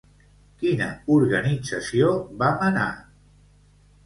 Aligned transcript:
Quina 0.61 0.87
organització 1.15 2.09
va 2.41 2.51
menar? 2.65 2.89